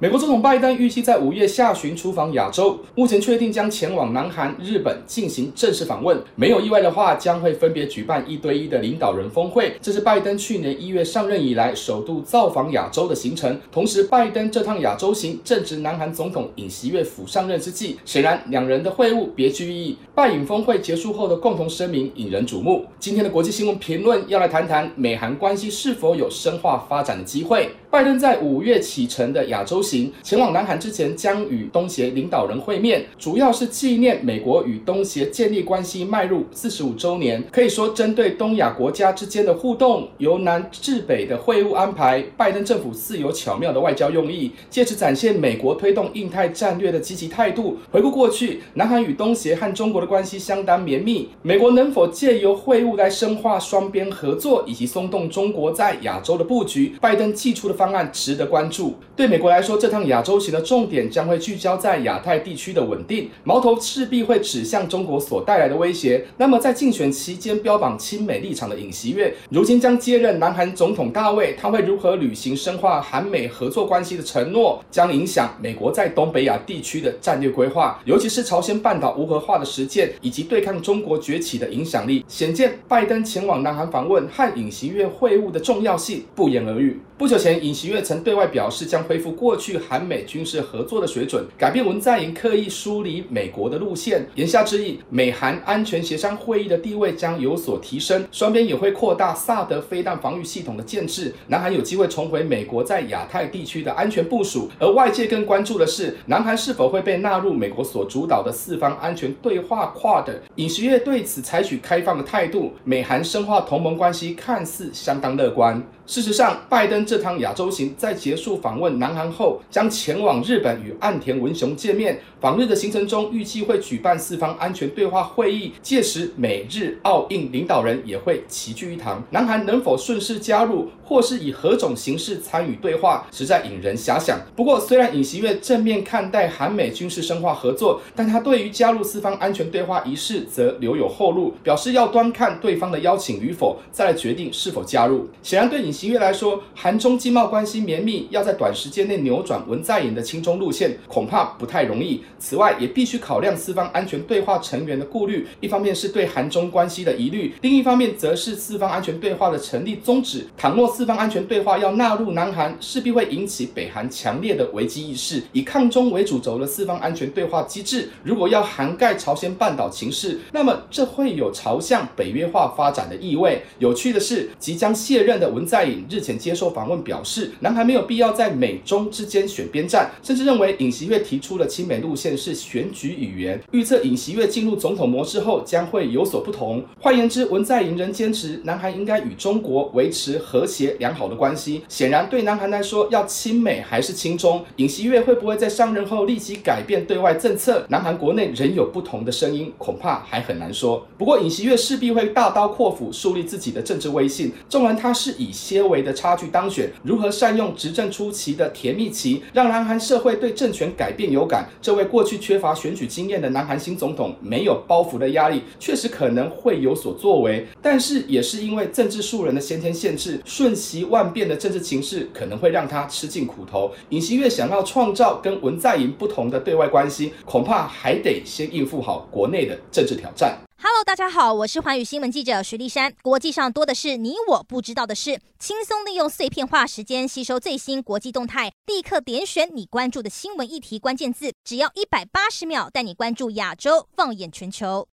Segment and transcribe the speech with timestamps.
[0.00, 6.16] 美国总统拜登预计在五月下旬出访亚洲，目前确定将前往南韩、日本进行正式访问。
[6.36, 9.74] 没有意外的话，将会分别举办一对一的领导人峰会。
[9.82, 13.60] 这是拜登去年一月上任以来首度造访亚洲的行程。
[13.72, 19.98] 同时，拜登这趟亚洲行正值南韩总统尹锡悦府上任之际，显然两人的会晤别具意义。
[20.14, 22.86] 拜尹峰会结束后的共同声明引人瞩目。
[23.00, 27.70] 今天的国际新闻评论要来谈谈美韩关系是否有深化发展的机会。
[27.90, 37.42] 拜登在五月启程的亚洲行，前往南韩之前将与东协领导人会面，主要是纪念美国与东协建立关系迈入四十五周年。
[37.50, 47.78] 可以说，针对东亚国家之间的互动，由南至北的会晤安排，拜登政府似有巧妙的外交用意，借此展现美国推动印太战略的积极态度。
[47.90, 56.94] 回顾过去，南韩与东协和中国的关系相当绵密，美国能否借由会晤来深化双边合作，以及松动中国在亚洲的布局？
[57.00, 58.96] 拜登祭出的方案值得关注。
[59.14, 66.24] 对美国来说，这趟亚洲行的重点将会聚焦在亚太地区的稳定，矛头势必会指向中国所带来的威胁。
[66.36, 82.24] 那么，在竞选期间标榜亲美立场的尹锡悦，如今将接任南韩总统大卫，他会如何履行深化韩美合作关系的承诺，将影响美国在东北亚地区的战略规划，尤其是朝鲜半岛无核化的实践以及对抗中国崛起的影响力。
[82.28, 87.00] 显见，拜登前往南韩访问和尹锡悦会晤的重要性不言而喻。
[87.16, 94.26] 不久前，尹尹锡悦曾对外表示将恢复过去韩美军事合作的水准，改变文在寅刻意疏离美国的路线。
[94.36, 101.34] 言下之意，美韩安全协商会议的地位将有所提升，双边也会扩大萨德飞弹防御系统的建制。
[101.48, 104.70] 南韩有机会重回美国在亚太地区的安全部署。
[104.80, 110.30] 而外界更关注的是，南韩是否会被纳入美国所主导的四方安全对话 QUAD。
[110.54, 115.82] 尹锡悦对此采取开放的态度，美韩深化同盟关系看似相当乐观。
[116.08, 122.18] 事实上，拜登这趟亚洲行在结束访问南韩后，将前往日本与岸田文雄见面。
[122.40, 129.22] 访日的行程中，预计会举办四方安全对话会议，届时美日澳印领导人也会齐聚一堂。
[129.32, 134.40] 南韩能否顺势加入，或是以何种形式参与对话，实在引人遐想。
[134.56, 145.28] 不过，虽然尹锡悦正面看待韩美军事深化合作，但他对于加入四方安全对话一事则留有后路，表示要端看对方的邀请与否，再来决定是否加入。
[145.42, 152.22] 显然，对尹锡悦来说，韩中经贸关系绵密，要在短时间内扭转文在寅的亲中路线，恐怕不太容易。
[152.38, 160.46] 此外，也必须考量四方安全对话成员的顾虑，一方面是对韩中关系的疑虑，另一方面则是四方安全对话的成立宗旨。
[160.56, 165.42] 倘若四方安全对话要纳入南韩，势必会引起北韩强烈的危机意识。
[165.52, 173.62] 以抗中为主轴的四方安全对话机制，如果要涵盖朝鲜半岛情势，那么这会有朝向北约化发展的意味。
[173.80, 186.82] 有趣的是，即将卸任的文在寅日前接受访问表示，南韩没有必要在美中之间选边站，甚至认为尹锡悦提出的亲美路线是选举语言，预测尹锡悦进入总统模式后将会有所不同。
[187.00, 191.82] 换言之，文在寅仍坚持南韩应该与中国维持和谐良好的关系。
[191.88, 197.84] 显然，对南韩来说，要亲美还是亲中，尹锡悦会不会在上任后立即改变对外政策？
[197.88, 201.06] 南韩国内仍有不同的声音，恐怕还很难说。
[201.16, 204.52] 不过，尹锡悦势必会大刀阔斧树立自己的政治威信。
[204.68, 211.68] 纵然他是以先些微的差距当选，如何善用执政初期的甜蜜期，让南韩社会对政权改变有感？
[211.80, 217.64] 这位过去缺乏选举经验的南韩新总统，没有包袱的压力，确实可能会有所作为。
[217.80, 223.92] 但是，也是因为政治素人的先天限制，瞬息万变的政治情势可能会让他吃尽苦头。
[224.08, 230.58] 尹锡悦想要创造跟文在寅不同的对外关系，恐怕还得先应付好国内的政治挑战。
[231.08, 233.14] 大家好，我是环宇新闻记者徐丽珊。
[233.22, 245.06] 国际上多的是你我不知道的事，轻松利用碎片化时间吸收最新国际动态，立刻点选你关注的新闻议题关键字，只要一百八十秒，带你关注亚洲，放眼全球。